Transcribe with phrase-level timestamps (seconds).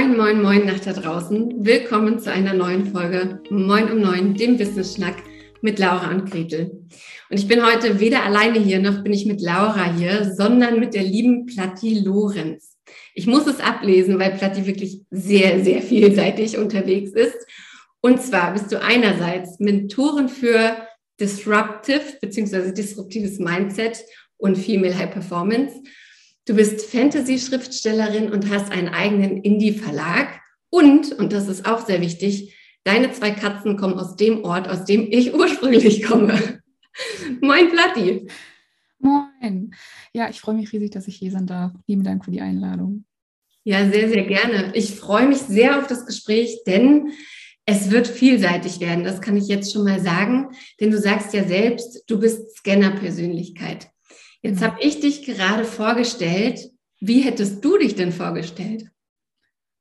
[0.00, 1.62] Moin, moin, moin nach da draußen.
[1.62, 5.16] Willkommen zu einer neuen Folge Moin um Neun, dem Business Schnack
[5.60, 6.70] mit Laura und Gretel.
[7.28, 10.94] Und ich bin heute weder alleine hier, noch bin ich mit Laura hier, sondern mit
[10.94, 12.78] der lieben Platti Lorenz.
[13.14, 17.36] Ich muss es ablesen, weil Platti wirklich sehr, sehr vielseitig unterwegs ist.
[18.00, 20.78] Und zwar bist du einerseits Mentorin für
[21.20, 22.72] Disruptive bzw.
[22.72, 24.02] disruptives Mindset
[24.38, 25.74] und Female High Performance.
[26.50, 30.40] Du bist Fantasy-Schriftstellerin und hast einen eigenen Indie-Verlag.
[30.68, 34.84] Und, und das ist auch sehr wichtig, deine zwei Katzen kommen aus dem Ort, aus
[34.84, 36.60] dem ich ursprünglich komme.
[37.40, 38.26] Moin, Platti.
[38.98, 39.72] Moin.
[40.12, 41.70] Ja, ich freue mich riesig, dass ich hier sein darf.
[41.86, 43.04] Vielen Dank für die Einladung.
[43.62, 44.72] Ja, sehr, sehr gerne.
[44.74, 47.12] Ich freue mich sehr auf das Gespräch, denn
[47.64, 49.04] es wird vielseitig werden.
[49.04, 50.48] Das kann ich jetzt schon mal sagen,
[50.80, 53.89] denn du sagst ja selbst, du bist Scanner-Persönlichkeit.
[54.42, 54.64] Jetzt mhm.
[54.64, 56.70] habe ich dich gerade vorgestellt.
[57.00, 58.90] Wie hättest du dich denn vorgestellt?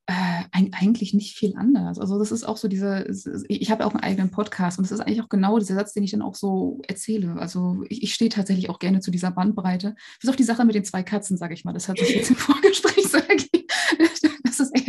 [0.05, 1.99] Äh, eigentlich nicht viel anders.
[1.99, 3.05] Also das ist auch so diese,
[3.47, 6.03] ich habe auch einen eigenen Podcast und das ist eigentlich auch genau dieser Satz, den
[6.03, 7.35] ich dann auch so erzähle.
[7.37, 9.95] Also ich, ich stehe tatsächlich auch gerne zu dieser Bandbreite.
[10.19, 11.73] Bis auf die Sache mit den zwei Katzen, sage ich mal.
[11.73, 13.58] Das hat sich jetzt im Vorgespräch so ergeben.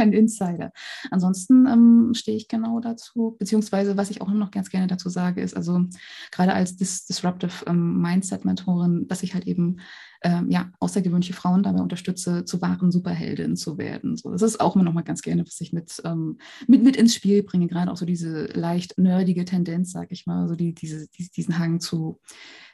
[0.01, 0.73] Das ist eher ein Insider.
[1.11, 3.37] Ansonsten ähm, stehe ich genau dazu.
[3.39, 5.87] Beziehungsweise, was ich auch noch ganz gerne dazu sage, ist, also
[6.31, 9.79] gerade als Dis Disruptive ähm, Mindset-Mentorin, dass ich halt eben
[10.23, 14.17] ähm, ja, außergewöhnliche Frauen dabei unterstütze, zu wahren Superheldinnen zu werden.
[14.17, 16.97] So, das ist auch immer noch mal ganz gerne, was ich mit, ähm, mit, mit
[16.97, 20.75] ins Spiel bringe, gerade auch so diese leicht nerdige Tendenz, sag ich mal, so die,
[20.75, 22.21] diese, diesen Hang zu,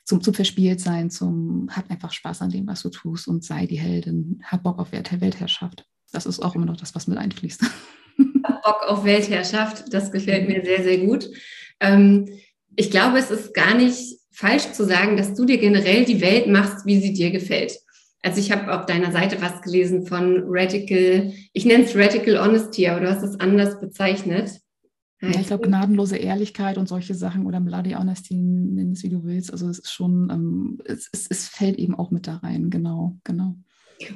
[0.04, 3.78] zum, zum Verspieltsein, zum hab einfach Spaß an dem, was du tust und sei die
[3.78, 5.86] Heldin, hab Bock auf Weltherrschaft.
[6.16, 7.62] Das ist auch immer noch das, was mit einfließt.
[8.16, 11.28] Bock auf Weltherrschaft, das gefällt mir sehr, sehr gut.
[11.78, 12.26] Ähm,
[12.74, 16.46] ich glaube, es ist gar nicht falsch zu sagen, dass du dir generell die Welt
[16.46, 17.78] machst, wie sie dir gefällt.
[18.22, 22.88] Also ich habe auf deiner Seite was gelesen von Radical, ich nenne es Radical Honesty,
[22.88, 24.58] aber du hast es anders bezeichnet.
[25.20, 29.24] Ja, ich glaube, gnadenlose Ehrlichkeit und solche Sachen oder Bloody Honesty, nenn es wie du
[29.24, 29.52] willst.
[29.52, 33.16] Also es ist schon, ähm, es, es, es, fällt eben auch mit da rein, genau,
[33.24, 33.56] genau.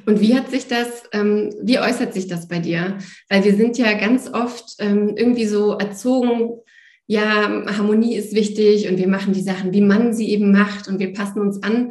[0.06, 2.98] Und wie hat sich das, ähm, wie äußert sich das bei dir?
[3.28, 6.60] Weil wir sind ja ganz oft ähm, irgendwie so erzogen,
[7.06, 11.00] ja, Harmonie ist wichtig und wir machen die Sachen, wie man sie eben macht und
[11.00, 11.90] wir passen uns an.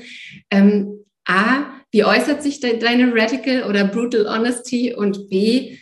[0.50, 4.94] Ähm, A, wie äußert sich de deine Radical oder Brutal Honesty?
[4.94, 5.78] Und B,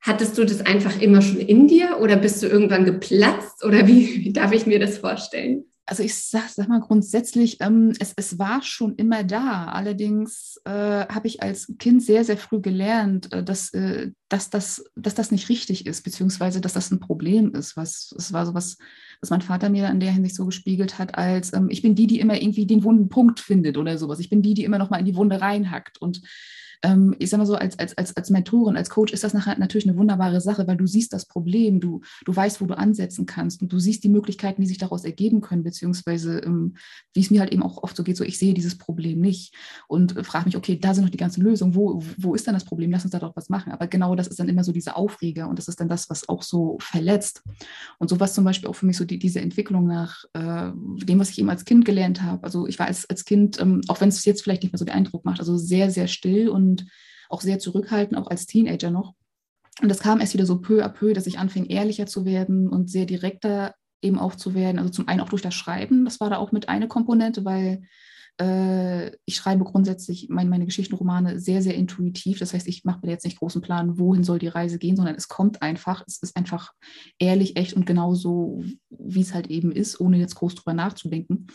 [0.00, 4.24] hattest du das einfach immer schon in dir oder bist du irgendwann geplatzt oder wie,
[4.24, 5.64] wie darf ich mir das vorstellen?
[5.90, 9.64] Also ich sag, sag mal grundsätzlich, ähm, es, es war schon immer da.
[9.64, 14.84] Allerdings äh, habe ich als Kind sehr, sehr früh gelernt, äh, dass, äh, dass, das,
[14.94, 17.76] dass das nicht richtig ist, beziehungsweise dass das ein Problem ist.
[17.76, 18.78] Was, es war so was,
[19.28, 22.20] mein Vater mir in der Hinsicht so gespiegelt hat, als ähm, ich bin die, die
[22.20, 24.20] immer irgendwie den wunden Punkt findet oder sowas.
[24.20, 26.00] Ich bin die, die immer noch mal in die Wunde reinhackt.
[26.00, 26.22] Und
[26.82, 29.58] ähm, ich sage mal so, als, als, als, als Mentorin, als Coach ist das nachher
[29.58, 33.26] natürlich eine wunderbare Sache, weil du siehst das Problem, du, du weißt, wo du ansetzen
[33.26, 36.76] kannst und du siehst die Möglichkeiten, die sich daraus ergeben können, beziehungsweise ähm,
[37.12, 39.54] wie es mir halt eben auch oft so geht, so ich sehe dieses Problem nicht
[39.88, 42.54] und äh, frage mich, okay, da sind noch die ganzen Lösungen, wo, wo ist dann
[42.54, 42.90] das Problem?
[42.90, 43.72] Lass uns da doch was machen.
[43.72, 46.28] Aber genau das ist dann immer so diese Aufreger und das ist dann das, was
[46.28, 47.42] auch so verletzt.
[47.98, 51.18] Und so was zum Beispiel auch für mich so die, diese Entwicklung nach äh, dem,
[51.18, 52.44] was ich eben als Kind gelernt habe.
[52.44, 54.84] Also ich war als, als Kind, ähm, auch wenn es jetzt vielleicht nicht mehr so
[54.84, 56.86] den Eindruck macht, also sehr, sehr still und
[57.28, 59.14] auch sehr zurückhaltend, auch als Teenager noch.
[59.80, 62.68] Und das kam erst wieder so peu à peu, dass ich anfing, ehrlicher zu werden
[62.68, 64.78] und sehr direkter eben auch zu werden.
[64.78, 67.82] Also zum einen auch durch das Schreiben, das war da auch mit eine Komponente, weil
[68.40, 72.38] äh, ich schreibe grundsätzlich mein, meine Geschichtenromane sehr, sehr intuitiv.
[72.38, 75.14] Das heißt, ich mache mir jetzt nicht großen Plan, wohin soll die Reise gehen, sondern
[75.14, 76.02] es kommt einfach.
[76.06, 76.72] Es ist einfach
[77.18, 81.48] ehrlich, echt und genau so, wie es halt eben ist, ohne jetzt groß drüber nachzudenken.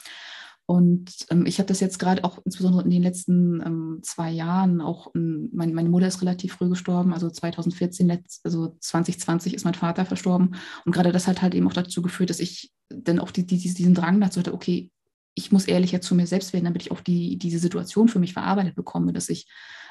[0.67, 4.81] Und ähm, ich habe das jetzt gerade auch insbesondere in den letzten ähm, zwei Jahren
[4.81, 9.63] auch, ähm, mein, meine Mutter ist relativ früh gestorben, also 2014, letzt, also 2020 ist
[9.63, 10.55] mein Vater verstorben.
[10.85, 13.57] Und gerade das hat halt eben auch dazu geführt, dass ich dann auch die, die,
[13.57, 14.91] diesen Drang dazu hatte, okay,
[15.35, 18.33] ich muss ehrlicher zu mir selbst werden, damit ich auch die, diese Situation für mich
[18.33, 19.47] verarbeitet bekomme, dass ich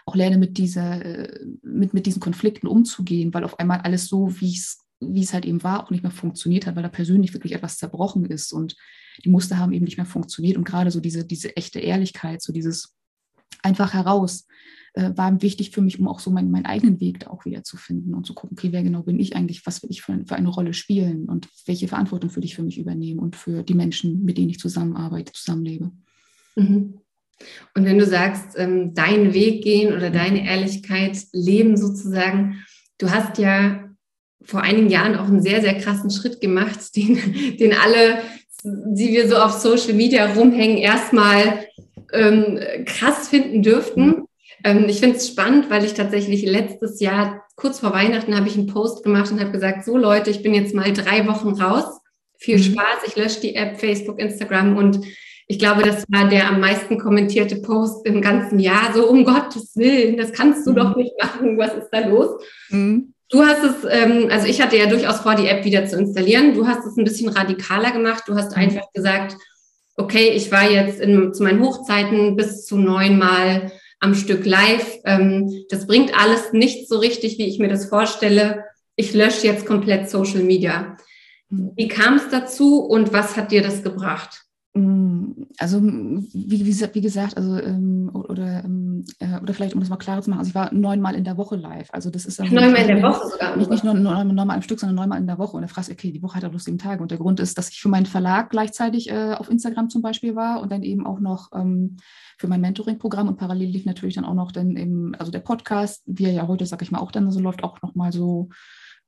[0.06, 4.40] auch lerne, mit, dieser, äh, mit, mit diesen Konflikten umzugehen, weil auf einmal alles so,
[4.40, 7.34] wie es wie es halt eben war, auch nicht mehr funktioniert hat, weil da persönlich
[7.34, 8.76] wirklich etwas zerbrochen ist und
[9.24, 10.56] die Muster haben eben nicht mehr funktioniert.
[10.56, 12.94] Und gerade so diese, diese echte Ehrlichkeit, so dieses
[13.62, 14.46] einfach heraus,
[14.94, 17.64] äh, war wichtig für mich, um auch so meinen, meinen eigenen Weg da auch wieder
[17.64, 20.24] zu finden und zu gucken, okay, wer genau bin ich eigentlich, was will ich für,
[20.24, 23.74] für eine Rolle spielen und welche Verantwortung will ich für mich übernehmen und für die
[23.74, 25.90] Menschen, mit denen ich zusammenarbeite, zusammenlebe.
[26.56, 27.00] Mhm.
[27.74, 32.64] Und wenn du sagst, ähm, deinen Weg gehen oder deine Ehrlichkeit leben sozusagen,
[32.98, 33.90] du hast ja
[34.42, 38.18] vor einigen Jahren auch einen sehr, sehr krassen Schritt gemacht, den, den alle,
[38.62, 41.66] die wir so auf Social Media rumhängen, erstmal
[42.12, 44.23] ähm, krass finden dürften.
[44.64, 48.56] Ähm, ich finde es spannend, weil ich tatsächlich letztes Jahr, kurz vor Weihnachten, habe ich
[48.56, 52.00] einen Post gemacht und habe gesagt, so Leute, ich bin jetzt mal drei Wochen raus.
[52.38, 52.62] Viel mhm.
[52.62, 55.00] Spaß, ich lösche die App, Facebook, Instagram und
[55.46, 58.94] ich glaube, das war der am meisten kommentierte Post im ganzen Jahr.
[58.94, 60.76] So, um Gottes Willen, das kannst du mhm.
[60.76, 61.58] doch nicht machen.
[61.58, 62.42] Was ist da los?
[62.70, 63.12] Mhm.
[63.28, 66.54] Du hast es, ähm, also ich hatte ja durchaus vor, die App wieder zu installieren.
[66.54, 68.24] Du hast es ein bisschen radikaler gemacht.
[68.26, 68.62] Du hast mhm.
[68.62, 69.36] einfach gesagt,
[69.96, 74.98] okay, ich war jetzt in, zu meinen Hochzeiten bis zu neunmal am Stück live.
[75.04, 78.64] Ähm, das bringt alles nicht so richtig, wie ich mir das vorstelle.
[78.96, 80.96] Ich lösche jetzt komplett Social Media.
[81.48, 81.72] Mhm.
[81.76, 84.44] Wie kam es dazu und was hat dir das gebracht?
[84.76, 89.88] Mm, also wie, wie, wie gesagt, also ähm, oder, ähm, äh, oder vielleicht um das
[89.88, 91.88] mal klarer zu machen, also ich war neunmal in der Woche live.
[91.92, 93.56] Also das ist neunmal in der Woche sogar.
[93.56, 95.56] Nicht, nicht nur neunmal am Stück, sondern neunmal in der Woche.
[95.56, 97.02] Und da fragst du, okay, die Woche hat ja bloß sieben Tage.
[97.02, 100.34] Und der Grund ist, dass ich für meinen Verlag gleichzeitig äh, auf Instagram zum Beispiel
[100.34, 101.98] war und dann eben auch noch ähm,
[102.38, 103.28] für mein Mentoring-Programm.
[103.28, 106.46] Und parallel lief natürlich dann auch noch dann eben, also der Podcast, wie er ja
[106.48, 108.48] heute, sag ich mal, auch dann so läuft, auch noch mal so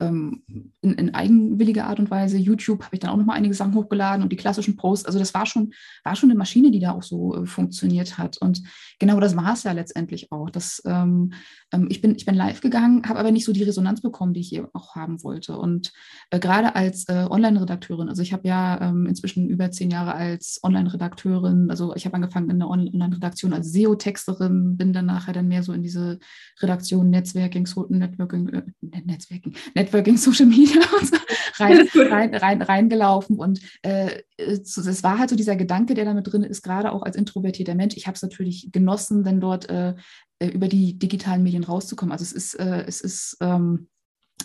[0.01, 0.43] ähm,
[0.83, 2.37] in, in, eigenwilliger Art und Weise.
[2.37, 5.07] YouTube habe ich dann auch noch mal einige Sachen hochgeladen und die klassischen Posts.
[5.07, 5.73] Also das war schon,
[6.05, 8.37] war schon eine Maschine, die da auch so äh, funktioniert hat.
[8.39, 8.63] Und
[8.99, 10.51] genau das war es ja letztendlich auch.
[10.51, 11.33] Das, ähm,
[11.73, 14.41] ähm, ich, bin, ich bin live gegangen, habe aber nicht so die Resonanz bekommen, die
[14.41, 15.57] ich hier auch haben wollte.
[15.57, 15.93] Und
[16.31, 20.61] äh, gerade als äh, Online-Redakteurin, also ich habe ja ähm, inzwischen über zehn Jahre als
[20.63, 25.63] Online-Redakteurin, also ich habe angefangen in der Online-Redaktion als SEO-Texterin, bin dann nachher dann mehr
[25.63, 26.19] so in diese
[26.61, 28.63] Redaktion Netzwerking, Networking, äh,
[29.05, 29.86] Netzwerking, Networking,
[30.17, 31.17] Social Media so
[31.65, 33.39] rein, rein, rein, reingelaufen.
[33.39, 37.17] Und äh, es war halt so dieser Gedanke, der damit drin ist, gerade auch als
[37.17, 37.97] introvertierter Mensch.
[37.97, 39.95] Ich habe es natürlich genossen, dann dort äh,
[40.39, 42.13] äh, über die digitalen Medien rauszukommen.
[42.13, 43.89] Also es ist, äh, es ist ähm,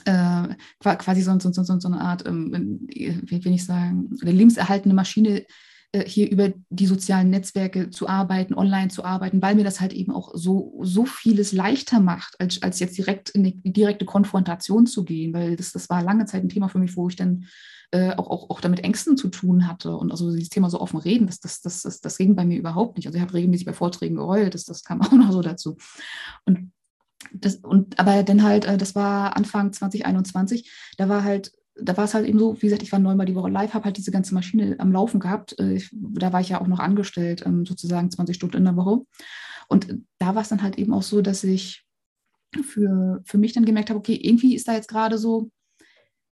[0.06, 4.96] äh, quasi so, so, so, so, eine Art, ähm, wie will ich sagen, eine lebenserhaltende
[4.96, 5.46] Maschine,
[6.06, 10.14] hier über die sozialen Netzwerke zu arbeiten, online zu arbeiten, weil mir das halt eben
[10.14, 15.04] auch so, so vieles leichter macht, als, als jetzt direkt in die direkte Konfrontation zu
[15.04, 17.46] gehen, weil das, das war lange Zeit ein Thema für mich, wo ich dann
[17.92, 19.98] äh, auch, auch, auch damit Ängsten zu tun hatte.
[19.98, 22.58] Und also dieses Thema so offen reden, das, das, das, das, das ging bei mir
[22.58, 23.08] überhaupt nicht.
[23.08, 25.76] Also ich habe regelmäßig bei Vorträgen geheult, das, das kam auch noch so dazu.
[26.46, 26.72] Und
[27.34, 32.06] das, und aber dann halt, äh, das war Anfang 2021, da war halt da war
[32.06, 34.12] es halt eben so, wie gesagt, ich war neunmal die Woche live, habe halt diese
[34.12, 35.58] ganze Maschine am Laufen gehabt.
[35.60, 38.76] Äh, ich, da war ich ja auch noch angestellt, ähm, sozusagen 20 Stunden in der
[38.76, 39.02] Woche.
[39.68, 41.86] Und da war es dann halt eben auch so, dass ich
[42.62, 45.50] für, für mich dann gemerkt habe, okay, irgendwie ist da jetzt gerade so,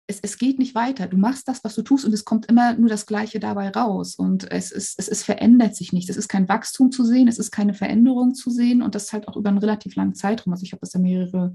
[0.07, 1.07] es, es geht nicht weiter.
[1.07, 4.15] Du machst das, was du tust und es kommt immer nur das Gleiche dabei raus.
[4.15, 6.09] Und es, ist, es, es verändert sich nicht.
[6.09, 9.27] Es ist kein Wachstum zu sehen, es ist keine Veränderung zu sehen und das halt
[9.27, 10.51] auch über einen relativ langen Zeitraum.
[10.51, 11.53] Also ich habe das ja mehrere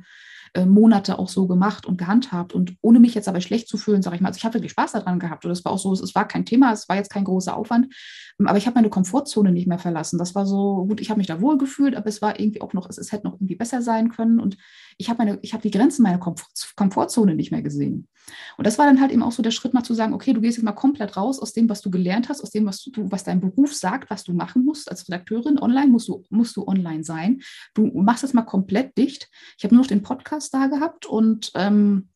[0.55, 2.53] äh, Monate auch so gemacht und gehandhabt.
[2.53, 4.73] Und ohne mich jetzt aber schlecht zu fühlen, sage ich mal, also ich habe wirklich
[4.73, 5.45] Spaß daran gehabt.
[5.45, 7.93] Und es war auch so, es war kein Thema, es war jetzt kein großer Aufwand.
[8.39, 10.19] Ähm, aber ich habe meine Komfortzone nicht mehr verlassen.
[10.19, 12.73] Das war so, gut, ich habe mich da wohl gefühlt, aber es war irgendwie auch
[12.73, 14.39] noch, es, es hätte noch irgendwie besser sein können.
[14.39, 14.57] Und
[14.97, 18.09] ich habe meine, die Grenzen meiner Komfort Komfortzone nicht mehr gesehen.
[18.57, 20.41] Und das war dann halt eben auch so der Schritt, mal zu sagen, okay, du
[20.41, 22.91] gehst jetzt mal komplett raus aus dem, was du gelernt hast, aus dem, was du,
[23.11, 25.59] was dein Beruf sagt, was du machen musst als Redakteurin.
[25.59, 27.41] Online musst du, musst du online sein.
[27.75, 29.29] Du machst das mal komplett dicht.
[29.59, 32.09] Ich habe nur noch den Podcast da gehabt und ähm,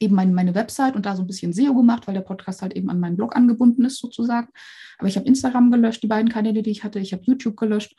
[0.00, 2.74] eben meine, meine Website und da so ein bisschen SEO gemacht, weil der Podcast halt
[2.74, 4.48] eben an meinen Blog angebunden ist sozusagen.
[4.98, 6.98] Aber ich habe Instagram gelöscht, die beiden Kanäle, die ich hatte.
[6.98, 7.94] Ich habe YouTube gelöscht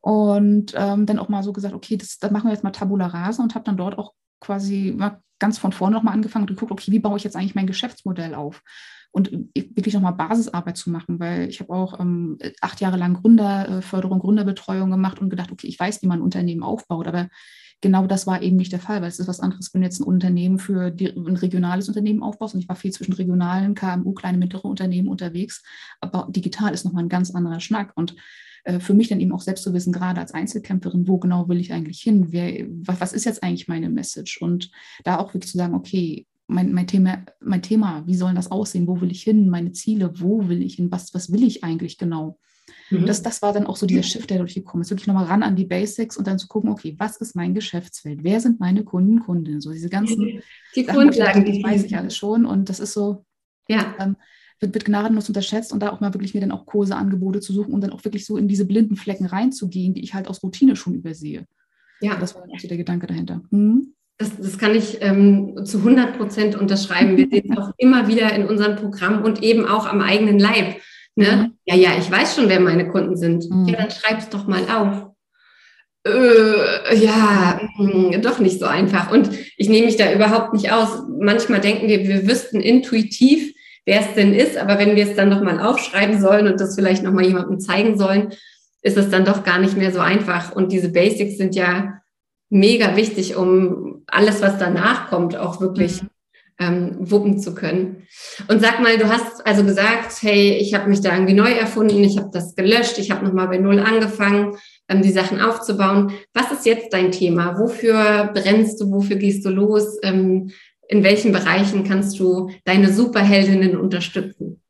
[0.00, 3.06] und ähm, dann auch mal so gesagt, okay, das, das machen wir jetzt mal Tabula
[3.06, 6.70] Rasa und habe dann dort auch quasi mal ganz von vorne nochmal angefangen und geguckt,
[6.70, 8.62] okay, wie baue ich jetzt eigentlich mein Geschäftsmodell auf?
[9.10, 14.20] Und wirklich nochmal Basisarbeit zu machen, weil ich habe auch ähm, acht Jahre lang Gründerförderung,
[14.20, 17.28] Gründerbetreuung gemacht und gedacht, okay, ich weiß, wie man ein Unternehmen aufbaut, aber
[17.82, 20.00] genau das war eben nicht der Fall, weil es ist was anderes, wenn du jetzt
[20.00, 22.54] ein Unternehmen für die, ein regionales Unternehmen aufbaust.
[22.54, 25.62] Und ich war viel zwischen regionalen KMU, kleine, mittlere Unternehmen unterwegs.
[26.00, 27.92] Aber digital ist nochmal ein ganz anderer Schnack.
[27.94, 28.16] Und
[28.64, 31.60] äh, für mich dann eben auch selbst zu wissen, gerade als Einzelkämpferin, wo genau will
[31.60, 32.28] ich eigentlich hin?
[32.30, 34.40] Wer, was, was ist jetzt eigentlich meine Message?
[34.40, 34.70] Und
[35.04, 38.86] da auch wirklich zu sagen, okay, mein, mein, Thema, mein Thema, wie soll das aussehen?
[38.86, 39.48] Wo will ich hin?
[39.48, 40.90] Meine Ziele, wo will ich hin?
[40.90, 42.38] Was, was will ich eigentlich genau?
[43.00, 43.06] Mhm.
[43.06, 44.90] Das, das war dann auch so dieser Shift, der durchgekommen ist.
[44.90, 48.22] Wirklich nochmal ran an die Basics und dann zu gucken, okay, was ist mein Geschäftsfeld?
[48.22, 49.60] Wer sind meine Kunden, Kundinnen?
[49.60, 50.42] So diese ganzen
[50.74, 52.46] die Grundlagen, die weiß ich alles schon.
[52.46, 53.24] Und das ist so,
[53.68, 53.94] ja.
[53.98, 54.16] Ähm,
[54.62, 57.74] wird, wird gnadenlos unterschätzt und da auch mal wirklich mir dann auch Kurseangebote zu suchen
[57.74, 60.76] und dann auch wirklich so in diese blinden Flecken reinzugehen, die ich halt aus Routine
[60.76, 61.46] schon übersehe.
[62.00, 62.16] Ja.
[62.16, 63.42] Das war dann auch so der Gedanke dahinter.
[63.50, 63.94] Mhm.
[64.18, 67.16] Das, das, kann ich ähm, zu 100 Prozent unterschreiben.
[67.16, 70.76] Wir sehen es auch immer wieder in unserem Programm und eben auch am eigenen Leib.
[71.14, 71.36] Ne?
[71.36, 71.58] Mhm.
[71.64, 73.48] Ja, ja, ich weiß schon, wer meine Kunden sind.
[73.50, 73.68] Mhm.
[73.68, 75.10] Ja, dann schreib es doch mal auf.
[76.04, 79.12] Äh, ja, mh, doch nicht so einfach.
[79.12, 81.02] Und ich nehme mich da überhaupt nicht aus.
[81.20, 83.54] Manchmal denken wir, wir wüssten intuitiv,
[83.84, 87.02] wer es denn ist, aber wenn wir es dann nochmal aufschreiben sollen und das vielleicht
[87.02, 88.32] nochmal jemandem zeigen sollen,
[88.82, 90.52] ist es dann doch gar nicht mehr so einfach.
[90.52, 92.00] Und diese Basics sind ja
[92.50, 96.08] mega wichtig, um alles, was danach kommt, auch wirklich mhm.
[96.58, 98.06] Ähm, wuppen zu können.
[98.48, 102.04] Und sag mal, du hast also gesagt, hey, ich habe mich da irgendwie neu erfunden,
[102.04, 104.56] ich habe das gelöscht, ich habe nochmal bei Null angefangen,
[104.88, 106.12] ähm, die Sachen aufzubauen.
[106.32, 107.58] Was ist jetzt dein Thema?
[107.58, 108.90] Wofür brennst du?
[108.90, 109.98] Wofür gehst du los?
[110.02, 110.50] Ähm,
[110.88, 114.62] in welchen Bereichen kannst du deine Superheldinnen unterstützen?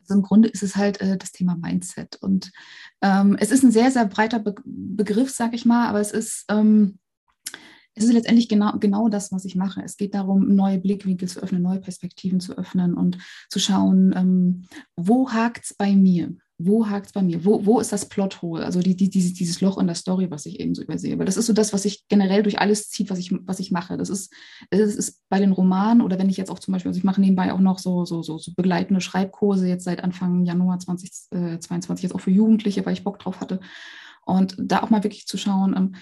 [0.00, 2.18] Also im Grunde ist es halt äh, das Thema Mindset.
[2.20, 2.50] Und
[3.02, 6.44] ähm, es ist ein sehr, sehr breiter Be Begriff, sag ich mal, aber es ist,
[6.50, 6.98] ähm,
[7.94, 9.82] es ist letztendlich genau, genau das, was ich mache.
[9.84, 13.18] Es geht darum, neue Blickwinkel zu öffnen, neue Perspektiven zu öffnen und
[13.48, 14.62] zu schauen, ähm,
[14.96, 16.34] wo hakt es bei mir?
[16.62, 17.44] wo hakt es bei mir?
[17.44, 18.64] Wo, wo ist das Plothole?
[18.64, 21.18] Also die, die, dieses, dieses Loch in der Story, was ich eben so übersehe.
[21.18, 23.70] Weil das ist so das, was ich generell durch alles zieht, was ich, was ich
[23.70, 23.96] mache.
[23.96, 24.32] Das ist,
[24.70, 27.20] das ist bei den Romanen oder wenn ich jetzt auch zum Beispiel, also ich mache
[27.20, 32.14] nebenbei auch noch so, so, so, so begleitende Schreibkurse jetzt seit Anfang Januar 2022, jetzt
[32.14, 33.60] auch für Jugendliche, weil ich Bock drauf hatte.
[34.26, 35.94] Und da auch mal wirklich zu schauen, ähm,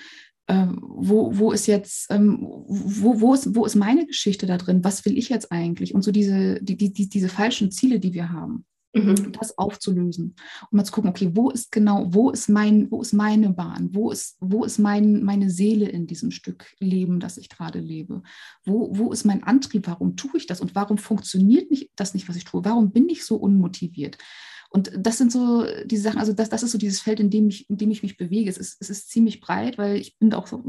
[0.48, 4.82] äh, wo, wo ist jetzt, ähm, wo, wo, ist, wo ist meine Geschichte da drin?
[4.82, 5.94] Was will ich jetzt eigentlich?
[5.94, 8.64] Und so diese, die, die, diese falschen Ziele, die wir haben.
[8.94, 9.32] Mhm.
[9.32, 13.12] das aufzulösen und mal zu gucken, okay, wo ist genau, wo ist mein, wo ist
[13.12, 17.50] meine Bahn, wo ist, wo ist mein, meine Seele in diesem Stück Leben, das ich
[17.50, 18.22] gerade lebe,
[18.64, 22.30] wo, wo ist mein Antrieb, warum tue ich das und warum funktioniert nicht, das nicht,
[22.30, 24.16] was ich tue, warum bin ich so unmotiviert?
[24.70, 27.48] Und das sind so die Sachen, also das, das ist so dieses Feld, in dem
[27.48, 28.50] ich, in dem ich mich bewege.
[28.50, 30.62] Es ist, es ist ziemlich breit, weil ich bin auch so,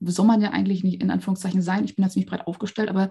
[0.00, 3.10] soll man ja eigentlich nicht in Anführungszeichen sein, ich bin da ziemlich breit aufgestellt, aber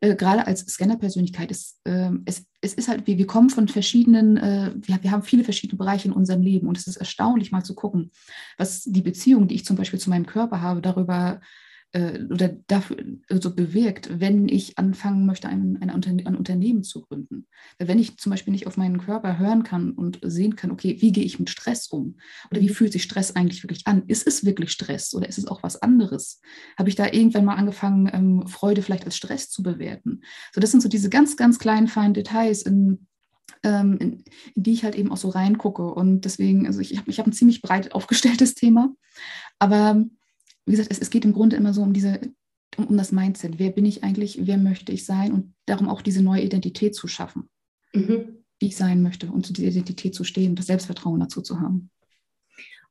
[0.00, 4.38] äh, gerade als Scanner-Persönlichkeit, ist, äh, es, es ist halt, wir, wir kommen von verschiedenen,
[4.38, 7.62] äh, wir, wir haben viele verschiedene Bereiche in unserem Leben und es ist erstaunlich mal
[7.62, 8.10] zu gucken,
[8.56, 11.40] was die Beziehung, die ich zum Beispiel zu meinem Körper habe, darüber
[11.92, 17.46] äh, oder dafür also bewirkt, wenn ich anfangen möchte, ein, ein, ein, Unternehmen zu gründen.
[17.78, 20.96] Weil wenn ich zum Beispiel nicht auf meinen Körper hören kann und sehen kann, okay,
[21.00, 22.16] wie gehe ich mit Stress um?
[22.50, 22.74] Oder wie mhm.
[22.74, 24.04] fühlt sich Stress eigentlich wirklich an?
[24.06, 26.40] Ist es wirklich Stress oder ist es auch was anderes?
[26.78, 30.22] Habe ich da irgendwann mal angefangen, ähm, Freude vielleicht als Stress zu bewerten?
[30.52, 33.08] So, das sind so diese ganz, ganz kleinen, feinen Details, in,
[33.64, 35.92] ähm, in, in, die ich halt eben auch so reingucke.
[35.92, 38.94] Und deswegen, also ich habe ich hab ein ziemlich breit aufgestelltes Thema.
[39.58, 40.04] Aber
[40.70, 42.20] wie gesagt, es, es geht im Grunde immer so um diese,
[42.76, 43.58] um, um, das Mindset.
[43.58, 44.38] Wer bin ich eigentlich?
[44.42, 45.32] Wer möchte ich sein?
[45.32, 47.48] Und darum auch diese neue Identität zu schaffen,
[47.92, 48.44] mhm.
[48.60, 51.90] wie ich sein möchte und zu dieser Identität zu stehen, das Selbstvertrauen dazu zu haben.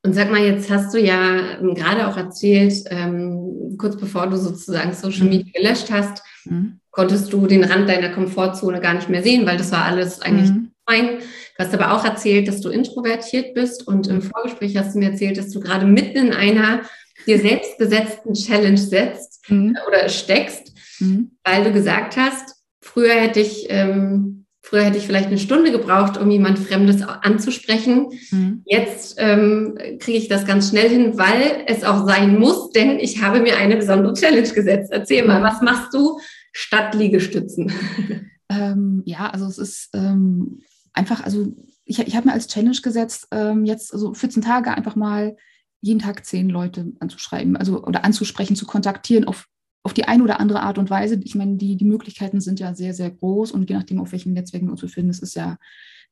[0.02, 4.38] Und sag mal, jetzt hast du ja ähm, gerade auch erzählt, ähm, kurz bevor du
[4.38, 5.30] sozusagen Social mhm.
[5.30, 6.80] Media gelöscht hast, mhm.
[6.92, 10.52] konntest du den Rand deiner Komfortzone gar nicht mehr sehen, weil das war alles eigentlich
[10.52, 10.72] mhm.
[10.86, 11.20] fein.
[11.58, 15.12] Du hast aber auch erzählt, dass du introvertiert bist und im Vorgespräch hast du mir
[15.12, 16.84] erzählt, dass du gerade mitten in einer
[17.26, 19.78] dir selbst gesetzten Challenge setzt mhm.
[19.88, 21.32] oder steckst, mhm.
[21.44, 26.18] weil du gesagt hast, früher hätte ich, ähm, früher hätte ich vielleicht eine Stunde gebraucht,
[26.18, 28.08] um jemand Fremdes anzusprechen.
[28.32, 28.64] Mhm.
[28.66, 33.22] Jetzt ähm, kriege ich das ganz schnell hin, weil es auch sein muss, denn ich
[33.22, 34.92] habe mir eine besondere Challenge gesetzt.
[34.92, 36.20] Erzähl mal, was machst du
[36.52, 37.72] statt Liegestützen?
[38.52, 40.62] Ähm, ja, also es ist ähm,
[40.94, 41.54] einfach, also
[41.86, 45.36] ich, ich habe mir als Challenge gesetzt, ähm, jetzt also 14 Tage einfach mal
[45.82, 49.48] jeden Tag zehn Leute anzuschreiben, also oder anzusprechen, zu kontaktieren auf,
[49.84, 51.20] auf die eine oder andere Art und Weise.
[51.24, 54.34] Ich meine, die, die Möglichkeiten sind ja sehr, sehr groß und je nachdem, auf welchen
[54.34, 55.58] Netzwerken wir uns befinden, es ist ja,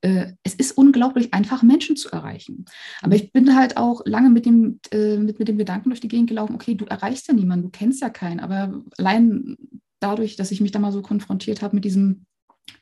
[0.00, 2.64] äh, es ist unglaublich einfach, Menschen zu erreichen.
[3.02, 6.08] Aber ich bin halt auch lange mit dem, äh, mit, mit dem Gedanken durch die
[6.08, 9.56] Gegend gelaufen, okay, du erreichst ja niemanden, du kennst ja keinen, aber allein
[10.00, 12.24] dadurch, dass ich mich da mal so konfrontiert habe mit diesem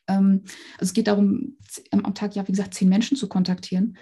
[0.08, 0.42] ähm,
[0.74, 1.56] also es geht darum,
[1.90, 3.96] am Tag ja, wie gesagt, zehn Menschen zu kontaktieren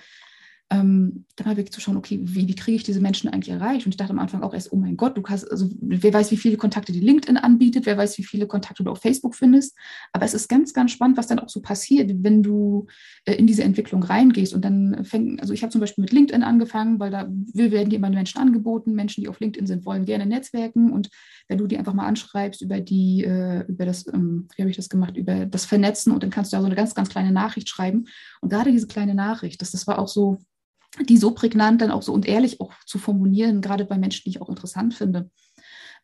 [0.71, 3.87] ähm, dann mal wirklich zu schauen, okay, wie, wie kriege ich diese Menschen eigentlich erreicht?
[3.87, 6.30] Und ich dachte am Anfang auch erst, oh mein Gott, du kannst, also wer weiß,
[6.30, 9.76] wie viele Kontakte die LinkedIn anbietet, wer weiß, wie viele Kontakte du auf Facebook findest.
[10.12, 12.87] Aber es ist ganz, ganz spannend, was dann auch so passiert, wenn du
[13.26, 14.54] äh, in diese Entwicklung reingehst.
[14.54, 17.90] Und dann fängt, also ich habe zum Beispiel mit LinkedIn angefangen, weil da wir werden
[17.90, 20.92] dir immer Menschen angeboten, Menschen, die auf LinkedIn sind, wollen gerne Netzwerken.
[20.92, 21.11] Und
[21.49, 24.76] wenn du die einfach mal anschreibst über die, äh, über das, ähm, wie habe ich
[24.76, 27.33] das gemacht, über das Vernetzen und dann kannst du da so eine ganz, ganz kleine
[27.33, 28.06] Nachricht schreiben.
[28.40, 30.38] Und gerade diese kleine Nachricht, das, das war auch so,
[31.00, 34.30] die so prägnant dann auch so und ehrlich auch zu formulieren, gerade bei Menschen, die
[34.30, 35.30] ich auch interessant finde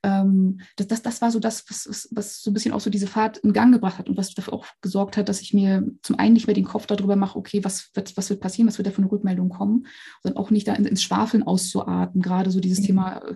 [0.03, 3.07] ähm, das, das, das war so das, was, was so ein bisschen auch so diese
[3.07, 6.19] Fahrt in Gang gebracht hat und was dafür auch gesorgt hat, dass ich mir zum
[6.19, 8.87] einen nicht mehr den Kopf darüber mache, okay, was wird, was wird passieren, was wird
[8.87, 9.87] da für eine Rückmeldung kommen,
[10.23, 12.23] sondern auch nicht da ins Schwafeln auszuarten.
[12.23, 12.85] Gerade so dieses mhm.
[12.85, 13.35] Thema, äh,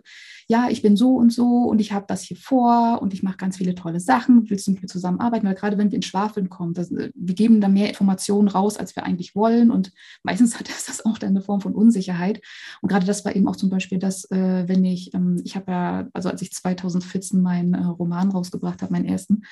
[0.48, 3.36] ja, ich bin so und so und ich habe das hier vor und ich mache
[3.36, 5.46] ganz viele tolle Sachen, willst du mit mir zusammenarbeiten?
[5.46, 8.78] Weil gerade wenn wir ins Schwafeln kommen, das, äh, wir geben da mehr Informationen raus,
[8.78, 9.92] als wir eigentlich wollen und
[10.22, 12.40] meistens hat das auch dann eine Form von Unsicherheit.
[12.80, 15.70] Und gerade das war eben auch zum Beispiel das, äh, wenn ich, ähm, ich habe
[15.70, 19.42] ja, also als ich 2014 meinen äh, Roman rausgebracht habe, meinen ersten,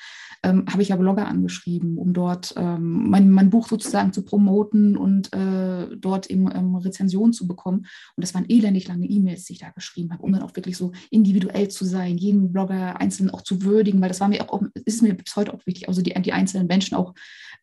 [0.43, 4.97] ähm, habe ich ja Blogger angeschrieben, um dort ähm, mein, mein Buch sozusagen zu promoten
[4.97, 7.85] und äh, dort eben ähm, Rezensionen zu bekommen.
[8.15, 10.77] Und das waren elendig lange E-Mails, die ich da geschrieben habe, um dann auch wirklich
[10.77, 14.61] so individuell zu sein, jeden Blogger einzeln auch zu würdigen, weil das war mir auch,
[14.85, 17.13] ist mir bis heute auch wichtig, also die, die einzelnen Menschen auch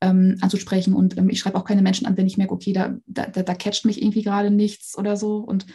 [0.00, 0.94] ähm, anzusprechen.
[0.94, 3.54] Und ähm, ich schreibe auch keine Menschen an, wenn ich merke, okay, da, da, da
[3.54, 5.36] catcht mich irgendwie gerade nichts oder so.
[5.36, 5.66] Und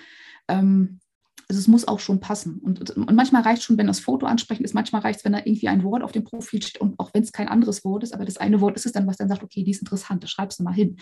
[0.48, 1.00] ähm,
[1.48, 2.60] also es muss auch schon passen.
[2.60, 5.40] Und, und manchmal reicht schon, wenn das Foto ansprechend ist, manchmal reicht es, wenn da
[5.40, 8.14] irgendwie ein Wort auf dem Profil steht und auch wenn es kein anderes Wort ist,
[8.14, 10.32] aber das eine Wort ist es dann, was dann sagt, okay, die ist interessant, das
[10.32, 10.98] schreibst du mal hin.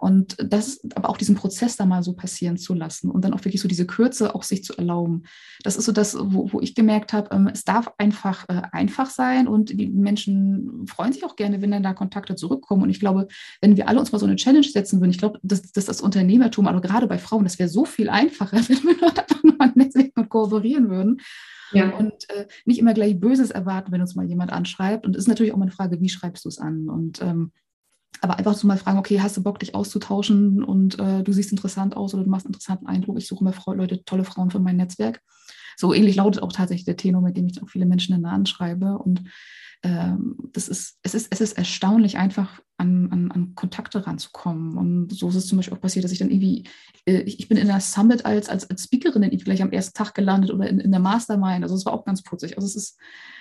[0.00, 3.44] Und das, aber auch diesen Prozess da mal so passieren zu lassen und dann auch
[3.44, 5.24] wirklich so diese Kürze auch sich zu erlauben.
[5.62, 9.10] Das ist so das, wo, wo ich gemerkt habe, ähm, es darf einfach äh, einfach
[9.10, 12.84] sein und die Menschen freuen sich auch gerne, wenn dann da Kontakte zurückkommen.
[12.84, 13.28] Und ich glaube,
[13.60, 16.00] wenn wir alle uns mal so eine Challenge setzen würden, ich glaube, dass, dass das
[16.00, 19.56] Unternehmertum, aber gerade bei Frauen, das wäre so viel einfacher, wenn wir dort einfach nur
[19.56, 21.20] mal netzwerken und kooperieren würden.
[21.72, 21.90] Ja.
[21.90, 25.04] Und äh, nicht immer gleich Böses erwarten, wenn uns mal jemand anschreibt.
[25.04, 26.88] Und es ist natürlich auch mal eine Frage, wie schreibst du es an?
[26.88, 27.52] Und ähm,
[28.20, 31.52] aber einfach so mal fragen, okay, hast du Bock, dich auszutauschen und äh, du siehst
[31.52, 33.18] interessant aus oder du machst einen interessanten Eindruck.
[33.18, 35.22] Ich suche immer Leute, tolle Frauen für mein Netzwerk.
[35.76, 38.32] So ähnlich lautet auch tatsächlich der Tenor, mit dem ich auch viele Menschen in der
[38.32, 38.98] anschreibe.
[38.98, 39.22] Und
[39.82, 44.76] ähm, das ist, es, ist, es ist erstaunlich einfach, an, an, an Kontakte ranzukommen.
[44.76, 46.64] Und so ist es zum Beispiel auch passiert, dass ich dann irgendwie,
[47.06, 50.50] äh, ich, bin in der Summit als, als, als Speakerin gleich am ersten Tag gelandet
[50.50, 51.62] oder in, in der Mastermind.
[51.62, 52.56] Also es war auch ganz putzig.
[52.56, 52.98] Also es ist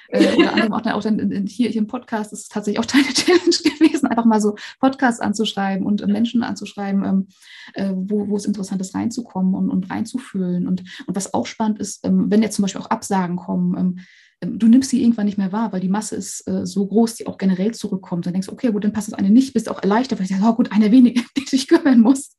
[0.09, 2.85] äh, oder anderem auch, auch dann in, hier, hier im Podcast ist es tatsächlich auch
[2.91, 7.27] deine Challenge gewesen, einfach mal so Podcasts anzuschreiben und äh, Menschen anzuschreiben, ähm,
[7.73, 10.67] äh, wo, wo es interessant ist, reinzukommen und, und reinzufühlen.
[10.67, 14.05] Und, und was auch spannend ist, ähm, wenn jetzt zum Beispiel auch Absagen kommen, ähm,
[14.41, 17.27] du nimmst sie irgendwann nicht mehr wahr, weil die Masse ist äh, so groß, die
[17.27, 18.25] auch generell zurückkommt.
[18.25, 20.31] Dann denkst du, okay, gut, dann passt das eine nicht, bist auch erleichtert, weil ich
[20.31, 22.35] sage, oh gut, einer weniger, die dich kümmern muss.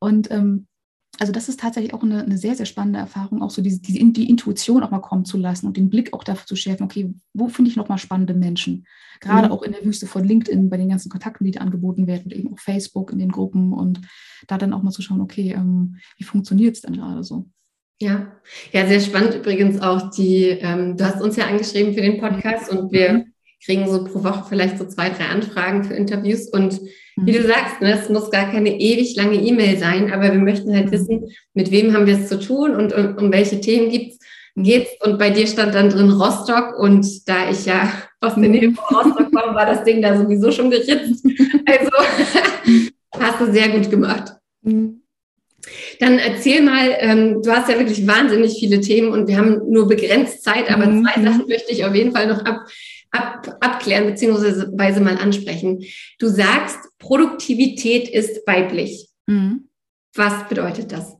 [0.00, 0.66] Und ähm,
[1.18, 4.12] also das ist tatsächlich auch eine, eine, sehr, sehr spannende Erfahrung, auch so diese, die,
[4.12, 7.12] die Intuition auch mal kommen zu lassen und den Blick auch dafür zu schärfen, okay,
[7.32, 8.86] wo finde ich nochmal spannende Menschen?
[9.20, 9.52] Gerade mhm.
[9.52, 12.34] auch in der Wüste von LinkedIn, bei den ganzen Kontakten, die da angeboten werden und
[12.34, 14.00] eben auch Facebook in den Gruppen und
[14.46, 17.46] da dann auch mal zu schauen, okay, ähm, wie funktioniert es denn gerade so?
[17.98, 18.32] Ja,
[18.72, 22.70] ja, sehr spannend übrigens auch die, ähm, du hast uns ja angeschrieben für den Podcast
[22.70, 23.24] und wir mhm.
[23.64, 26.78] kriegen so pro Woche vielleicht so zwei, drei Anfragen für Interviews und
[27.16, 27.46] wie du mhm.
[27.46, 30.92] sagst, ne, es muss gar keine ewig lange E-Mail sein, aber wir möchten halt mhm.
[30.92, 31.24] wissen,
[31.54, 34.18] mit wem haben wir es zu tun und um, um welche Themen gibt's,
[34.54, 34.90] geht's.
[35.02, 38.96] Und bei dir stand dann drin Rostock und da ich ja aus der Nähe von
[38.96, 41.24] Rostock komme, war das Ding da sowieso schon geritzt.
[41.68, 41.90] Also
[43.18, 44.34] hast du sehr gut gemacht.
[44.62, 49.88] Dann erzähl mal, ähm, du hast ja wirklich wahnsinnig viele Themen und wir haben nur
[49.88, 51.02] begrenzt Zeit, aber mhm.
[51.02, 52.66] zwei Sachen möchte ich auf jeden Fall noch ab,
[53.16, 55.00] ab, abklären bzw.
[55.00, 55.84] mal ansprechen.
[56.18, 59.08] Du sagst, Produktivität ist weiblich.
[59.26, 59.68] Mhm.
[60.14, 61.16] Was bedeutet das?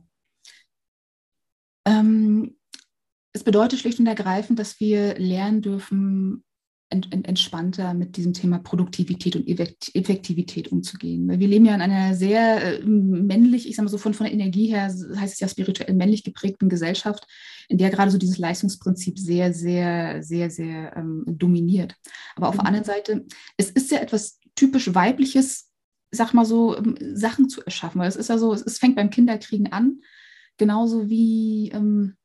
[1.87, 2.57] Ähm,
[3.33, 6.43] es bedeutet schlicht und ergreifend, dass wir lernen dürfen,
[6.89, 11.27] entspannter mit diesem Thema Produktivität und Effektivität umzugehen.
[11.27, 14.25] Weil wir leben ja in einer sehr äh, männlich, ich sage mal so von, von
[14.25, 17.27] der Energie her, heißt es ja spirituell männlich geprägten Gesellschaft,
[17.67, 21.95] in der gerade so dieses Leistungsprinzip sehr, sehr, sehr, sehr ähm, dominiert.
[22.35, 22.59] Aber auf mhm.
[22.59, 23.25] der anderen Seite,
[23.57, 25.69] es ist ja etwas typisch weibliches,
[26.11, 27.99] sag mal so, ähm, Sachen zu erschaffen.
[27.99, 30.01] Weil es ist ja so, es, es fängt beim Kinderkriegen an,
[30.57, 32.15] genauso wie ähm,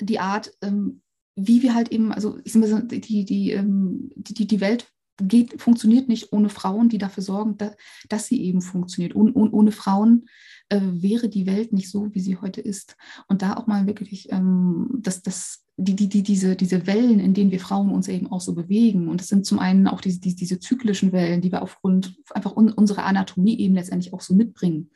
[0.00, 1.02] die Art, ähm,
[1.36, 5.60] wie wir halt eben, also ich sag mal, die, die, ähm, die, die Welt geht,
[5.60, 7.76] funktioniert nicht ohne Frauen, die dafür sorgen, dass,
[8.08, 9.14] dass sie eben funktioniert.
[9.14, 10.28] Und ohne Frauen
[10.68, 12.96] äh, wäre die Welt nicht so, wie sie heute ist.
[13.26, 17.34] Und da auch mal wirklich, ähm, dass das die, die, die, diese, diese Wellen, in
[17.34, 19.08] denen wir Frauen uns eben auch so bewegen.
[19.08, 22.56] Und es sind zum einen auch diese, diese, diese zyklischen Wellen, die wir aufgrund einfach
[22.56, 24.90] un, unserer Anatomie eben letztendlich auch so mitbringen,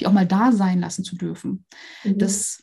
[0.00, 1.64] die auch mal da sein lassen zu dürfen.
[2.04, 2.18] Mhm.
[2.18, 2.62] Das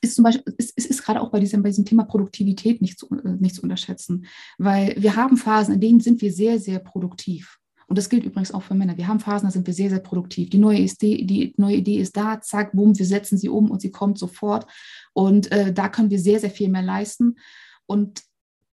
[0.00, 3.00] ist zum Beispiel, ist, ist, ist gerade auch bei diesem, bei diesem Thema Produktivität nicht
[3.00, 4.26] zu, äh, nicht zu unterschätzen,
[4.58, 7.58] weil wir haben Phasen, in denen sind wir sehr, sehr produktiv.
[7.92, 8.96] Und das gilt übrigens auch für Männer.
[8.96, 10.48] Wir haben Phasen, da sind wir sehr, sehr produktiv.
[10.48, 13.82] Die neue Idee, die neue Idee ist da, zack, boom, wir setzen sie um und
[13.82, 14.66] sie kommt sofort.
[15.12, 17.36] Und äh, da können wir sehr, sehr viel mehr leisten.
[17.84, 18.22] Und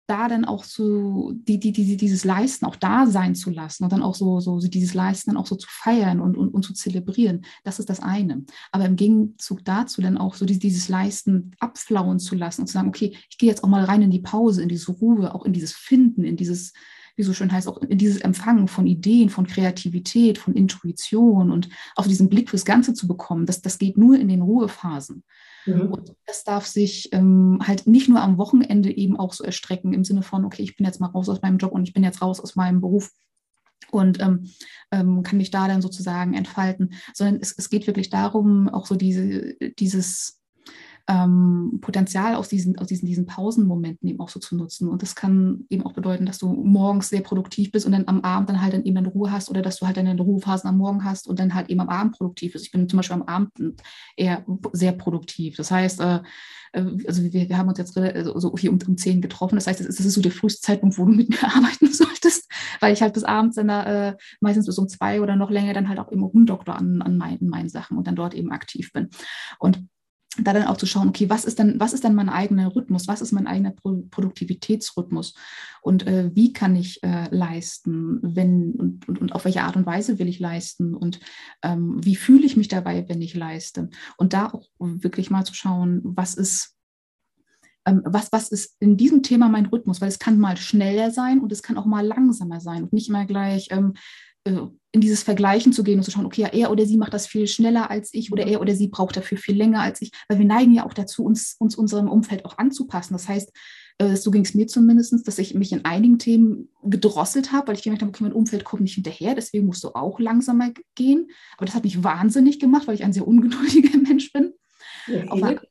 [0.08, 3.91] da dann auch so die, die, die, dieses Leisten auch da sein zu lassen und
[3.91, 6.73] dann auch so, so dieses Leisten dann auch so zu feiern und, und, und zu
[6.73, 8.45] zelebrieren, das ist das eine.
[8.71, 12.88] Aber im Gegenzug dazu dann auch so dieses Leisten abflauen zu lassen und zu sagen,
[12.88, 15.51] okay, ich gehe jetzt auch mal rein in die Pause, in diese Ruhe, auch in
[15.51, 16.71] dieses Finden, in dieses,
[17.19, 21.67] wie so schön heißt, auch in dieses Empfangen von Ideen, von Kreativität, von Intuition und
[21.97, 25.25] auch diesen Blick fürs Ganze zu bekommen, das, das geht nur in den Ruhephasen.
[25.65, 25.82] Mhm.
[25.82, 30.05] Und das darf sich ähm, halt nicht nur am Wochenende eben auch so erstrecken, im
[30.05, 32.21] Sinne von, okay, ich bin jetzt mal raus aus meinem Job und ich bin jetzt
[32.21, 33.12] raus aus meinem Beruf
[33.91, 34.49] und ähm,
[34.91, 38.95] ähm, kann mich da dann sozusagen entfalten, sondern es, es geht wirklich darum, auch so
[38.95, 40.38] diese, dieses
[41.09, 44.87] ähm, Potenzial aus diesen, aus diesen, diesen Pausenmomenten eben auch so zu nutzen.
[44.87, 48.21] Und das kann eben auch bedeuten, dass du morgens sehr produktiv bist und dann am
[48.21, 50.77] Abend dann halt dann eben eine Ruhe hast oder dass du halt deine Ruhephasen am
[50.77, 52.65] Morgen hast und dann halt eben am Abend produktiv bist.
[52.65, 53.51] Ich bin zum Beispiel am Abend
[54.15, 55.55] eher sehr produktiv.
[55.57, 56.19] Das heißt, äh,
[56.73, 59.55] äh also wir, wir, haben uns jetzt so hier um, um 10 getroffen.
[59.55, 62.93] Das heißt, es ist so der früheste Zeitpunkt, wo du mit mir arbeiten solltest, weil
[62.93, 65.89] ich halt bis abends dann da, äh, meistens bis um zwei oder noch länger dann
[65.89, 69.09] halt auch immer Rumdoktor an, an meinen, meinen Sachen und dann dort eben aktiv bin.
[69.57, 69.83] Und
[70.43, 73.08] da dann auch zu schauen, okay, was ist dann, was ist dann mein eigener Rhythmus,
[73.08, 75.36] was ist mein eigener Pro Produktivitätsrhythmus?
[75.82, 79.86] Und äh, wie kann ich äh, leisten, wenn und, und, und, auf welche Art und
[79.86, 80.95] Weise will ich leisten?
[80.95, 81.19] Und
[81.63, 83.89] ähm, wie fühle ich mich dabei, wenn ich leiste?
[84.17, 86.75] Und da auch wirklich mal zu schauen, was ist
[87.86, 91.39] ähm, was, was ist in diesem Thema mein Rhythmus, weil es kann mal schneller sein
[91.39, 93.99] und es kann auch mal langsamer sein und nicht immer gleich ähm, äh,
[94.43, 97.28] in dieses Vergleichen zu gehen und zu schauen, okay, ja, er oder sie macht das
[97.28, 100.39] viel schneller als ich oder er oder sie braucht dafür viel länger als ich, weil
[100.39, 103.13] wir neigen ja auch dazu, uns, uns unserem Umfeld auch anzupassen.
[103.13, 103.52] Das heißt,
[103.99, 107.75] äh, so ging es mir zumindest, dass ich mich in einigen Themen gedrosselt habe, weil
[107.75, 111.28] ich gemerkt habe, okay, mein Umfeld kommt nicht hinterher, deswegen musst du auch langsamer gehen.
[111.58, 114.54] Aber das hat mich wahnsinnig gemacht, weil ich ein sehr ungeduldiger Mensch bin.
[115.29, 115.62] Auf der,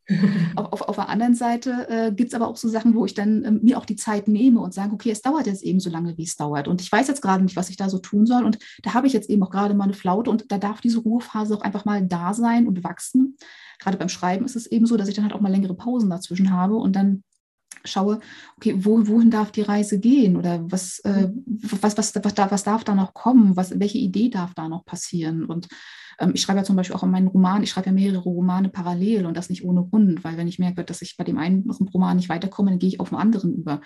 [0.56, 3.14] auf, auf, auf, der anderen Seite äh, gibt es aber auch so Sachen, wo ich
[3.14, 5.90] dann äh, mir auch die Zeit nehme und sage, okay, es dauert jetzt eben so
[5.90, 6.68] lange, wie es dauert.
[6.68, 8.44] Und ich weiß jetzt gerade nicht, was ich da so tun soll.
[8.44, 11.00] Und da habe ich jetzt eben auch gerade mal eine Flaute und da darf diese
[11.00, 13.36] Ruhephase auch einfach mal da sein und wachsen.
[13.78, 16.10] Gerade beim Schreiben ist es eben so, dass ich dann halt auch mal längere Pausen
[16.10, 17.22] dazwischen habe und dann
[17.84, 18.20] schaue,
[18.56, 20.36] okay, wo, wohin darf die Reise gehen?
[20.36, 24.54] Oder was, äh, was, was, was, was, darf da noch kommen, was, welche Idee darf
[24.54, 25.44] da noch passieren?
[25.44, 25.68] Und
[26.18, 28.68] ähm, ich schreibe ja zum Beispiel auch in meinen Romanen, ich schreibe ja mehrere Romane
[28.68, 31.70] parallel und das nicht ohne Grund, weil wenn ich merke, dass ich bei dem einen
[31.70, 33.80] Roman nicht weiterkomme, dann gehe ich auf den anderen über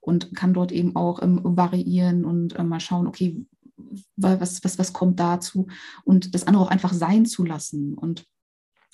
[0.00, 3.44] und kann dort eben auch ähm, variieren und äh, mal schauen, okay,
[4.16, 5.66] was, was, was kommt dazu
[6.04, 7.94] und das andere auch einfach sein zu lassen.
[7.94, 8.26] Und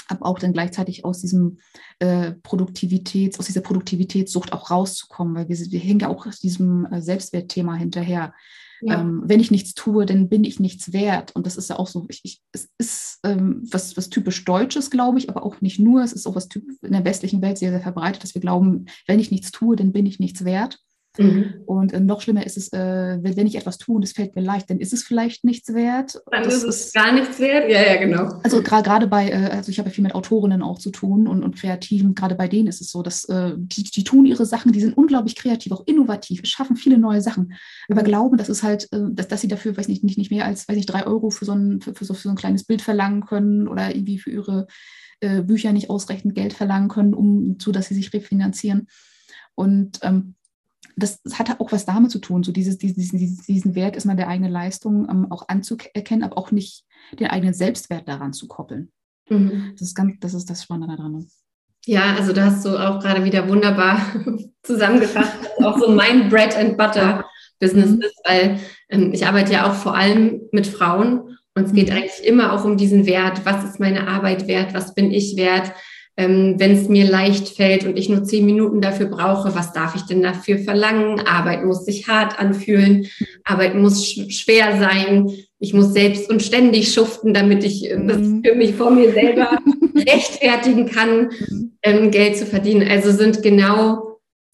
[0.08, 1.58] aber auch dann gleichzeitig aus diesem
[1.98, 7.00] äh, Produktivitäts, aus dieser Produktivitätssucht auch rauszukommen, weil wir, wir hängen ja auch diesem äh,
[7.00, 8.32] Selbstwertthema hinterher.
[8.82, 9.00] Ja.
[9.00, 11.34] Ähm, wenn ich nichts tue, dann bin ich nichts wert.
[11.34, 14.90] Und das ist ja auch so, ich, ich, es ist ähm, was, was typisch Deutsches,
[14.90, 16.02] glaube ich, aber auch nicht nur.
[16.02, 19.18] Es ist auch was in der westlichen Welt sehr, sehr verbreitet, dass wir glauben, wenn
[19.18, 20.78] ich nichts tue, dann bin ich nichts wert.
[21.18, 21.54] Mhm.
[21.66, 24.34] Und äh, noch schlimmer ist es, äh, wenn, wenn, ich etwas tue und es fällt
[24.36, 26.20] mir leicht, dann ist es vielleicht nichts wert.
[26.30, 27.70] Dann das ist es gar nichts wert.
[27.70, 28.40] Ja, ja, genau.
[28.42, 31.42] Also gerade bei, äh, also ich habe ja viel mit Autorinnen auch zu tun und,
[31.42, 34.72] und Kreativen, gerade bei denen ist es so, dass äh, die, die tun ihre Sachen,
[34.72, 37.54] die sind unglaublich kreativ, auch innovativ, schaffen viele neue Sachen,
[37.88, 38.06] aber mhm.
[38.06, 40.68] glauben, dass es halt, äh, dass, dass sie dafür, weiß nicht, nicht, nicht mehr als,
[40.68, 42.82] weiß nicht, drei Euro für so, ein, für, für, so, für so ein kleines Bild
[42.82, 44.66] verlangen können oder irgendwie für ihre
[45.20, 48.86] äh, Bücher nicht ausreichend Geld verlangen können, um so, dass sie sich refinanzieren.
[49.54, 50.35] Und ähm,
[50.96, 54.16] das, das hat auch was damit zu tun, so dieses, diesen, diesen Wert ist man
[54.16, 56.84] der eigenen Leistung ähm, auch anzuerkennen, aber auch nicht
[57.18, 58.90] den eigenen Selbstwert daran zu koppeln.
[59.28, 59.72] Mhm.
[59.72, 61.26] Das, ist ganz, das ist das Spannende daran.
[61.84, 64.00] Ja, also da hast du auch gerade wieder wunderbar
[64.62, 65.32] zusammengefasst,
[65.62, 67.24] auch so mein Bread and Butter
[67.60, 68.02] Business mhm.
[68.02, 71.96] ist, weil ähm, ich arbeite ja auch vor allem mit Frauen und es geht mhm.
[71.96, 73.44] eigentlich immer auch um diesen Wert.
[73.44, 74.74] Was ist meine Arbeit wert?
[74.74, 75.72] Was bin ich wert?
[76.16, 79.94] Ähm, wenn es mir leicht fällt und ich nur zehn Minuten dafür brauche, was darf
[79.94, 81.20] ich denn dafür verlangen?
[81.20, 83.06] Arbeit muss sich hart anfühlen,
[83.44, 88.18] Arbeit muss sch schwer sein, ich muss selbst und ständig schuften, damit ich äh, das
[88.18, 88.42] mhm.
[88.44, 89.58] für mich vor mir selber
[89.94, 91.72] rechtfertigen kann, mhm.
[91.82, 92.88] ähm, Geld zu verdienen.
[92.88, 94.06] Also sind genau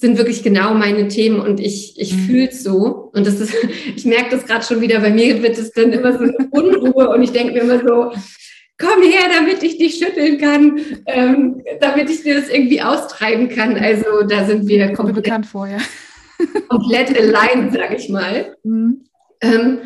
[0.02, 2.18] sind wirklich genau meine Themen und ich, ich mhm.
[2.18, 3.10] fühle es so.
[3.14, 3.54] Und das ist,
[3.96, 7.08] ich merke das gerade schon wieder, bei mir wird es dann immer so eine Unruhe
[7.08, 8.10] und ich denke mir immer so,
[8.82, 13.76] komm her, damit ich dich schütteln kann, ähm, damit ich dir das irgendwie austreiben kann.
[13.76, 15.78] Also da sind wir komplett, bekannt vorher.
[16.68, 18.56] komplett allein, sage ich mal.
[18.64, 19.04] Mhm.
[19.40, 19.78] Ähm,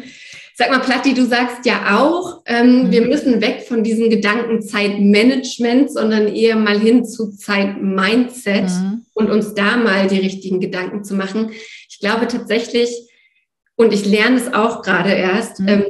[0.54, 2.90] sag mal, Platti, du sagst ja auch, ähm, mhm.
[2.90, 9.04] wir müssen weg von diesem Gedanken Zeitmanagement, sondern eher mal hin zu Zeitmindset mhm.
[9.12, 11.50] und uns da mal die richtigen Gedanken zu machen.
[11.88, 12.90] Ich glaube tatsächlich,
[13.76, 15.68] und ich lerne es auch gerade erst, mhm.
[15.68, 15.84] ähm,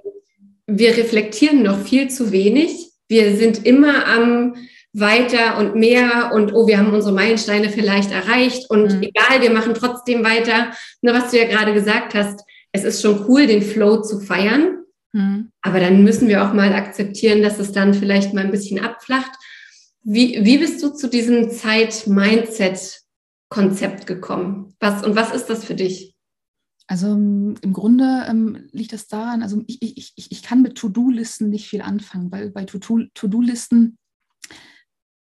[0.67, 4.57] wir reflektieren noch viel zu wenig wir sind immer am
[4.93, 9.03] weiter und mehr und oh, wir haben unsere Meilensteine vielleicht erreicht und mhm.
[9.03, 10.73] egal, wir machen trotzdem weiter.
[11.03, 12.41] Nur was du ja gerade gesagt hast,
[12.73, 14.79] es ist schon cool, den Flow zu feiern,
[15.13, 15.51] mhm.
[15.61, 19.33] aber dann müssen wir auch mal akzeptieren, dass es dann vielleicht mal ein bisschen abflacht.
[20.03, 24.75] Wie, wie bist du zu diesem Zeit-Mindset-Konzept gekommen?
[24.81, 26.16] Was und was ist das für dich?
[26.87, 30.77] Also ähm, im Grunde ähm, liegt das daran, also ich, ich, ich, ich kann mit
[30.77, 33.99] To-Do-Listen nicht viel anfangen, weil bei To-Do-Listen,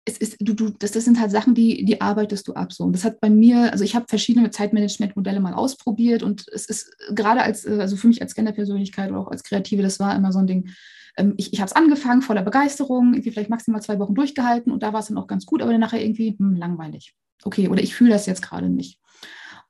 [0.04, 2.84] es ist, du, du, das, das sind halt Sachen, die, die arbeitest du ab so.
[2.84, 6.94] Und das hat bei mir, also ich habe verschiedene Zeitmanagement-Modelle mal ausprobiert und es ist
[7.10, 10.32] gerade als, äh, also für mich als Scanner-Persönlichkeit oder auch als Kreative, das war immer
[10.32, 10.70] so ein Ding,
[11.16, 14.82] ähm, ich, ich habe es angefangen voller Begeisterung, irgendwie vielleicht maximal zwei Wochen durchgehalten und
[14.82, 17.14] da war es dann auch ganz gut, aber dann nachher irgendwie hm, langweilig.
[17.44, 19.00] Okay, oder ich fühle das jetzt gerade nicht.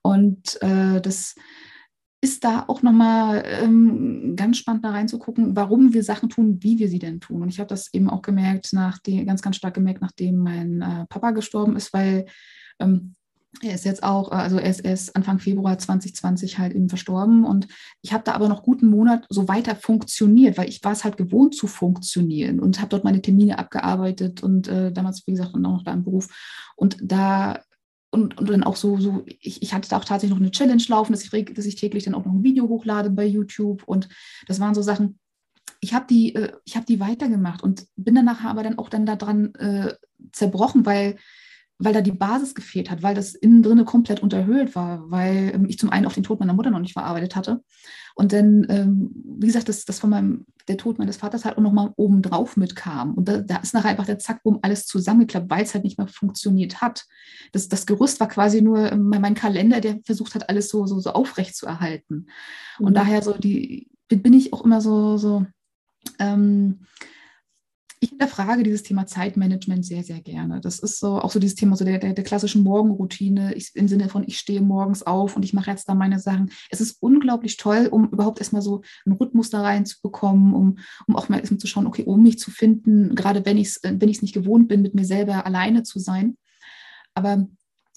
[0.03, 1.35] Und äh, das
[2.27, 6.89] ist da auch nochmal ähm, ganz spannend da reinzugucken, warum wir Sachen tun, wie wir
[6.89, 7.41] sie denn tun.
[7.41, 11.07] Und ich habe das eben auch gemerkt, nachdem, ganz, ganz stark gemerkt, nachdem mein äh,
[11.09, 12.27] Papa gestorben ist, weil
[12.81, 13.15] ähm,
[13.63, 17.45] er ist jetzt auch, also er ist, er ist, Anfang Februar 2020 halt eben verstorben
[17.45, 17.69] und
[18.03, 21.17] ich habe da aber noch guten Monat so weiter funktioniert, weil ich war es halt
[21.17, 25.59] gewohnt zu funktionieren und habe dort meine Termine abgearbeitet und äh, damals, wie gesagt, auch
[25.59, 26.29] noch da im Beruf
[26.75, 27.61] und da
[28.17, 30.83] und, und dann auch so, so ich, ich hatte da auch tatsächlich noch eine Challenge
[30.89, 34.09] laufen, dass ich, dass ich täglich dann auch noch ein Video hochlade bei YouTube und
[34.47, 35.19] das waren so Sachen,
[35.81, 39.55] ich habe die, äh, ich die weitergemacht und bin danach aber dann auch dann daran
[39.57, 39.95] äh,
[40.33, 41.17] zerbrochen, weil
[41.79, 45.67] weil da die Basis gefehlt hat, weil das innen drinne komplett unterhöhlt war, weil ähm,
[45.69, 47.63] ich zum einen auch den Tod meiner Mutter noch nicht verarbeitet hatte
[48.19, 51.63] und dann, ähm, wie gesagt, das, das von meinem, der Tod meines Vaters halt auch
[51.63, 55.75] nochmal obendrauf mitkam und da, da ist nachher einfach der Zackboom alles zusammengeklappt, weil es
[55.75, 57.05] halt nicht mehr funktioniert hat.
[57.53, 60.99] Das, das Gerüst war quasi nur ähm, mein Kalender, der versucht hat, alles so, so,
[60.99, 62.29] so aufrecht zu erhalten.
[62.79, 62.95] Und mhm.
[62.95, 65.45] daher so die, bin ich auch immer so, so
[66.19, 66.87] ähm,
[68.07, 70.61] ich hinterfrage dieses Thema Zeitmanagement sehr, sehr gerne.
[70.61, 73.89] Das ist so auch so dieses Thema so der, der, der klassischen Morgenroutine ich, im
[73.89, 76.51] Sinne von, ich stehe morgens auf und ich mache jetzt da meine Sachen.
[76.71, 81.29] Es ist unglaublich toll, um überhaupt erstmal so einen Rhythmus da reinzubekommen, um, um auch
[81.29, 84.33] mal erstmal zu schauen, okay, um mich zu finden, gerade wenn ich es wenn nicht
[84.33, 86.37] gewohnt bin, mit mir selber alleine zu sein.
[87.15, 87.49] Aber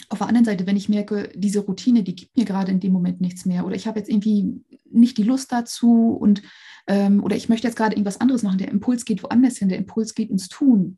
[0.07, 2.93] auf der anderen Seite, wenn ich merke, diese Routine, die gibt mir gerade in dem
[2.93, 6.41] Moment nichts mehr oder ich habe jetzt irgendwie nicht die Lust dazu und
[6.87, 9.77] ähm, oder ich möchte jetzt gerade irgendwas anderes machen, der Impuls geht woanders hin, der
[9.77, 10.97] Impuls geht ins Tun.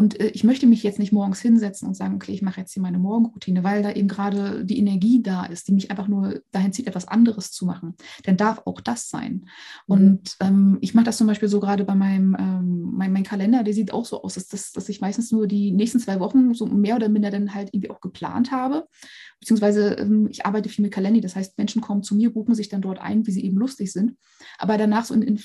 [0.00, 2.72] Und äh, ich möchte mich jetzt nicht morgens hinsetzen und sagen, okay, ich mache jetzt
[2.72, 6.40] hier meine Morgenroutine, weil da eben gerade die Energie da ist, die mich einfach nur
[6.52, 7.96] dahin zieht, etwas anderes zu machen.
[8.22, 9.32] Dann darf auch das sein.
[9.88, 9.94] Mhm.
[9.94, 13.64] Und ähm, ich mache das zum Beispiel so gerade bei meinem ähm, mein, mein, Kalender,
[13.64, 16.54] der sieht auch so aus, dass, dass, dass ich meistens nur die nächsten zwei Wochen
[16.54, 18.86] so mehr oder minder dann halt irgendwie auch geplant habe.
[19.40, 22.68] Beziehungsweise ähm, ich arbeite viel mit Kalender, das heißt, Menschen kommen zu mir, buchen sich
[22.68, 24.16] dann dort ein, wie sie eben lustig sind.
[24.58, 25.40] Aber danach, so, in, in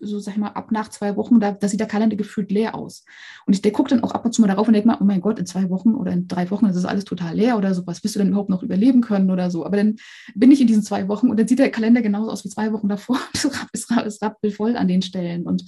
[0.00, 2.74] so sag ich mal, ab nach zwei Wochen, da, da sieht der Kalender gefühlt leer
[2.74, 3.04] aus.
[3.46, 5.20] Und ich gucke dann auch ab und zu mal darauf und denke mal, oh mein
[5.20, 7.86] Gott, in zwei Wochen oder in drei Wochen ist das alles total leer oder so.
[7.86, 9.66] Was wirst du denn überhaupt noch überleben können oder so?
[9.66, 9.96] Aber dann
[10.34, 12.72] bin ich in diesen zwei Wochen und dann sieht der Kalender genauso aus wie zwei
[12.72, 13.18] Wochen davor.
[13.72, 15.46] es, rappelt an den Stellen.
[15.46, 15.64] Und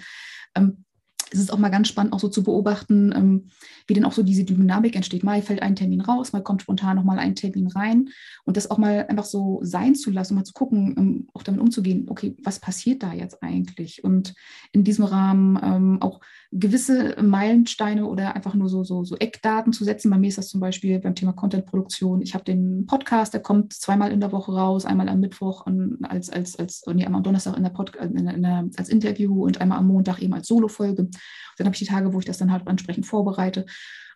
[0.54, 0.84] ähm,
[1.32, 3.44] es ist auch mal ganz spannend, auch so zu beobachten, ähm,
[3.86, 5.24] wie denn auch so diese Dynamik entsteht.
[5.24, 8.08] Mal fällt ein Termin raus, mal kommt spontan nochmal ein Termin rein
[8.44, 11.60] und das auch mal einfach so sein zu lassen, mal zu gucken, ähm, auch damit
[11.60, 14.04] umzugehen, okay, was passiert da jetzt eigentlich?
[14.04, 14.34] Und
[14.72, 16.20] in diesem Rahmen ähm, auch
[16.52, 20.10] gewisse Meilensteine oder einfach nur so, so, so Eckdaten zu setzen.
[20.10, 22.22] Bei mir ist das zum Beispiel beim Thema Contentproduktion.
[22.22, 25.66] Ich habe den Podcast, der kommt zweimal in der Woche raus, einmal am Mittwoch
[26.02, 29.44] als, als, als nee, einmal am Donnerstag in der Pod, in der, in als Interview
[29.44, 31.08] und einmal am Montag eben als Solo-Folge.
[31.56, 33.66] Dann habe ich die Tage, wo ich das dann halt entsprechend vorbereite.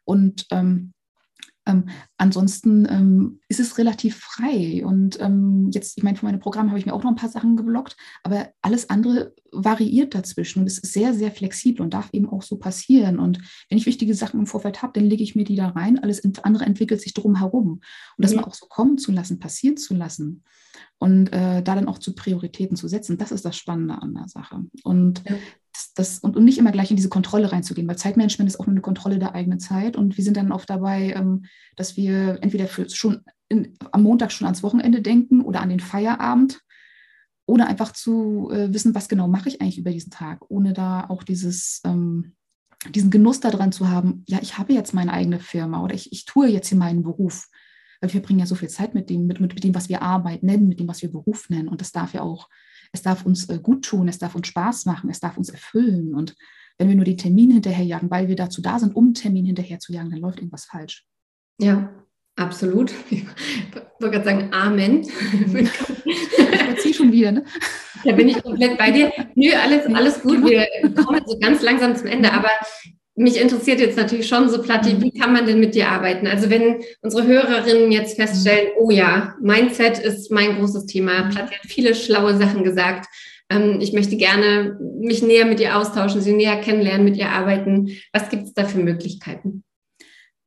[0.05, 0.93] Und ähm,
[1.67, 1.88] ähm,
[2.19, 4.85] ansonsten ähm, ist es relativ frei.
[4.85, 7.31] Und ähm, jetzt, ich meine, für meine Programme habe ich mir auch noch ein paar
[7.31, 12.11] Sachen geblockt, aber alles andere variiert dazwischen und es ist sehr, sehr flexibel und darf
[12.12, 13.19] eben auch so passieren.
[13.19, 13.38] Und
[13.69, 15.99] wenn ich wichtige Sachen im Vorfeld habe, dann lege ich mir die da rein.
[15.99, 17.69] Alles andere entwickelt sich drum herum.
[17.71, 17.83] Und
[18.19, 18.38] das mhm.
[18.38, 20.43] mal auch so kommen zu lassen, passieren zu lassen
[20.99, 24.29] und äh, da dann auch zu Prioritäten zu setzen, das ist das Spannende an der
[24.29, 24.64] Sache.
[24.83, 25.37] Und ja
[25.75, 28.67] das, das, und, und nicht immer gleich in diese Kontrolle reinzugehen, weil Zeitmanagement ist auch
[28.67, 29.97] nur eine Kontrolle der eigenen Zeit.
[29.97, 31.45] Und wir sind dann oft dabei, ähm,
[31.77, 35.81] dass wir entweder für schon in, am Montag schon ans Wochenende denken oder an den
[35.81, 36.61] Feierabend
[37.47, 41.07] oder einfach zu äh, wissen, was genau mache ich eigentlich über diesen Tag, ohne da
[41.09, 42.35] auch dieses, ähm,
[42.91, 46.25] diesen Genuss daran zu haben, ja, ich habe jetzt meine eigene Firma oder ich, ich
[46.25, 47.49] tue jetzt hier meinen Beruf.
[48.01, 50.43] Weil wir bringen ja so viel Zeit mit dem, mit, mit dem, was wir Arbeit
[50.43, 51.69] nennen, mit dem, was wir Beruf nennen.
[51.69, 52.49] Und das darf ja auch
[52.95, 56.15] es darf uns äh, gut tun, es darf uns Spaß machen, es darf uns erfüllen.
[56.15, 56.35] Und
[56.79, 59.93] wenn wir nur die Termine hinterherjagen, weil wir dazu da sind, um Termin hinterher zu
[59.93, 61.05] jagen, dann läuft irgendwas falsch.
[61.61, 61.93] Ja,
[62.37, 62.93] absolut.
[63.97, 65.03] Ich wollte gerade sagen, Amen.
[66.05, 67.45] Ich überziehe schon wieder, ne?
[68.05, 69.13] Da bin ich komplett bei dir.
[69.35, 70.45] Nö, alles, alles gut.
[70.45, 72.33] Wir kommen so ganz langsam zum Ende.
[72.33, 72.51] Aber
[73.16, 76.27] mich interessiert jetzt natürlich schon so, Platti, wie kann man denn mit dir arbeiten?
[76.27, 81.31] Also wenn unsere Hörerinnen jetzt feststellen, oh ja, Mindset ist mein großes Thema.
[81.31, 83.07] Platti hat viele schlaue Sachen gesagt.
[83.50, 87.96] Ähm, ich möchte gerne mich näher mit ihr austauschen, sie näher kennenlernen, mit ihr arbeiten.
[88.12, 89.62] Was gibt es da für Möglichkeiten?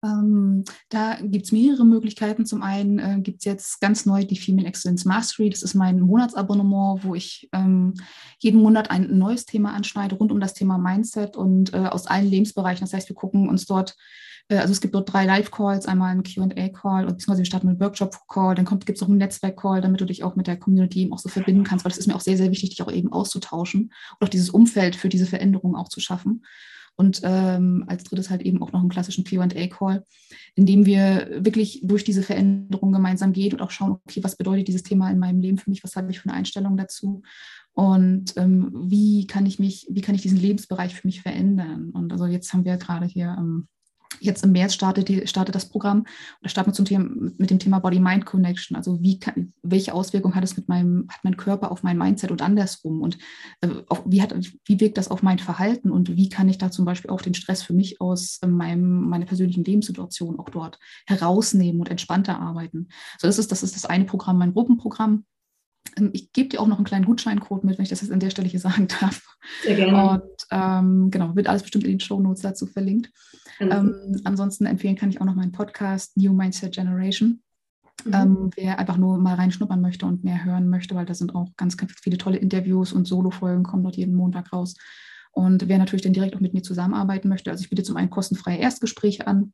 [0.04, 2.46] Ähm, da gibt es mehrere Möglichkeiten.
[2.46, 5.50] Zum einen äh, gibt es jetzt ganz neu die Female Excellence Mastery.
[5.50, 7.96] Das ist mein Monatsabonnement, wo ich ähm,
[8.40, 12.30] jeden Monat ein neues Thema anschneide rund um das Thema Mindset und äh, aus allen
[12.30, 12.86] Lebensbereichen.
[12.86, 13.96] Das heißt, wir gucken uns dort
[14.50, 18.56] Äh, also es gibt dort drei Live-Calls, einmal einen QA-Call, beziehungsweise wir starten mit Workshop-Call,
[18.56, 21.20] dann gibt es auch einen Netzwerk-Call, damit du dich auch mit der Community eben auch
[21.20, 23.94] so verbinden kannst, weil das ist mir auch sehr, sehr wichtig, dich auch eben auszutauschen
[24.20, 26.44] und auch dieses Umfeld für diese Veränderung auch zu schaffen.
[26.98, 30.04] Und ähm, als drittes halt eben auch noch einen klassischen QA-Call,
[30.56, 34.68] in dem wir wirklich durch diese Veränderung gemeinsam gehen und auch schauen, okay, was bedeutet
[34.68, 37.22] dieses Thema in meinem Leben für mich, was habe ich für eine Einstellung dazu
[37.78, 41.92] und ähm, wie kann ich mich, wie kann ich diesen Lebensbereich für mich verändern?
[41.92, 43.68] Und also jetzt haben wir gerade hier ähm,
[44.20, 46.08] Jetzt im März startet, die, startet das Programm und
[46.42, 48.76] da starten wir zum Thema, mit dem Thema Body-Mind-Connection.
[48.76, 52.32] Also wie kann, welche Auswirkungen hat es mit meinem, hat mein Körper auf mein Mindset
[52.32, 53.02] und andersrum?
[53.02, 53.18] Und
[53.62, 54.34] äh, auf, wie, hat,
[54.66, 57.34] wie wirkt das auf mein Verhalten und wie kann ich da zum Beispiel auch den
[57.34, 62.90] Stress für mich aus äh, meinem, meiner persönlichen Lebenssituation auch dort herausnehmen und entspannter arbeiten?
[63.20, 65.26] So, ist, das ist das eine Programm, mein Gruppenprogramm.
[65.98, 68.20] Ähm, ich gebe dir auch noch einen kleinen Gutscheincode mit, wenn ich das jetzt an
[68.20, 69.22] der Stelle hier sagen darf.
[69.64, 70.10] Sehr gerne.
[70.10, 73.12] Und ähm, genau, wird alles bestimmt in den Show Notes dazu verlinkt.
[73.60, 77.42] Ähm, ansonsten empfehlen kann ich auch noch meinen Podcast New Mindset Generation.
[78.06, 78.14] Mhm.
[78.14, 81.48] Ähm, wer einfach nur mal reinschnuppern möchte und mehr hören möchte, weil da sind auch
[81.58, 84.76] ganz, ganz viele tolle Interviews und Solo-Folgen kommen dort jeden Montag raus.
[85.32, 88.10] Und wer natürlich dann direkt auch mit mir zusammenarbeiten möchte, also ich biete zum einen
[88.10, 89.54] kostenfreie Erstgespräche an,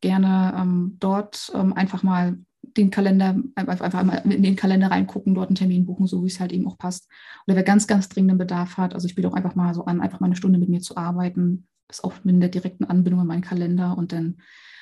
[0.00, 2.38] gerne ähm, dort ähm, einfach mal
[2.76, 6.40] den Kalender, einfach mal in den Kalender reingucken, dort einen Termin buchen, so wie es
[6.40, 7.08] halt eben auch passt.
[7.46, 10.00] Oder wer ganz, ganz dringenden Bedarf hat, also ich biete auch einfach mal so an,
[10.00, 13.26] einfach mal eine Stunde mit mir zu arbeiten, das auch mit der direkten Anbindung an
[13.26, 14.38] meinen Kalender und dann,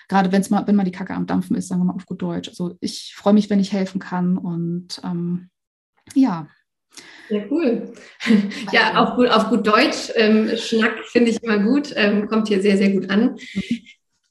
[0.09, 2.07] gerade wenn es mal, wenn mal die Kacke am Dampfen ist, sagen wir mal auf
[2.07, 2.49] gut Deutsch.
[2.49, 5.51] Also ich freue mich, wenn ich helfen kann und ähm,
[6.15, 6.49] ja.
[7.29, 7.93] Ja, cool.
[8.73, 10.11] Ja, auf gut, auf gut Deutsch.
[10.17, 13.37] Ähm, Schnack finde ich immer gut, ähm, kommt hier sehr, sehr gut an.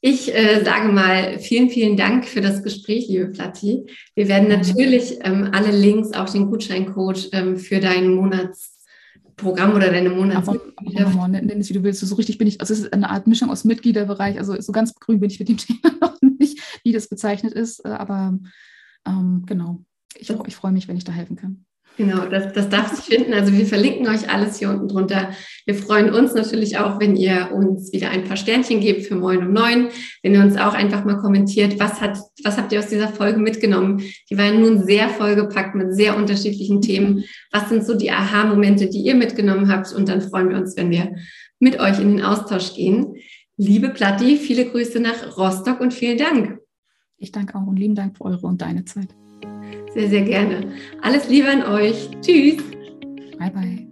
[0.02, 0.08] Mhm.
[0.08, 3.86] Ich äh, sage mal vielen, vielen Dank für das Gespräch, liebe Platti.
[4.14, 10.10] Wir werden natürlich ähm, alle Links, auch den Gutscheincode ähm, für deinen Monatsprogramm oder deine
[10.10, 11.28] Monatsmitgliedschaft.
[11.30, 12.00] Nenn es, wie du willst.
[12.00, 14.38] So richtig bin ich, also es ist eine Art Mischung aus Mitgliederbereich.
[14.38, 17.84] Also so ganz grün bin ich mit dem Thema noch nicht, wie das bezeichnet ist.
[17.84, 18.38] Äh, aber
[19.06, 19.84] ähm, genau,
[20.16, 21.64] ich, ich freue mich, wenn ich da helfen kann.
[22.00, 23.34] Genau, das, das darf sich finden.
[23.34, 25.32] Also wir verlinken euch alles hier unten drunter.
[25.66, 29.40] Wir freuen uns natürlich auch, wenn ihr uns wieder ein paar Sternchen gebt für Moin
[29.40, 29.88] um Neun,
[30.22, 33.38] wenn ihr uns auch einfach mal kommentiert, was, hat, was habt ihr aus dieser Folge
[33.38, 34.00] mitgenommen?
[34.30, 37.24] Die war nun sehr vollgepackt mit sehr unterschiedlichen Themen.
[37.52, 39.92] Was sind so die Aha-Momente, die ihr mitgenommen habt?
[39.92, 41.16] Und dann freuen wir uns, wenn wir
[41.58, 43.16] mit euch in den Austausch gehen.
[43.58, 46.60] Liebe Platti, viele Grüße nach Rostock und vielen Dank.
[47.18, 49.19] Ich danke auch und lieben Dank für eure und deine Zeit.
[49.94, 50.72] Sehr, sehr gerne.
[51.02, 52.08] Alles Liebe an euch.
[52.22, 52.58] Tschüss.
[53.38, 53.89] Bye, bye.